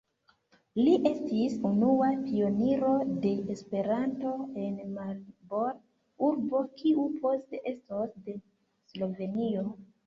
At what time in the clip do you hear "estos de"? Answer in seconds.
7.77-8.41